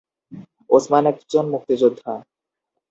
[0.69, 2.13] ওসমান একজন মুক্তিযোদ্ধা।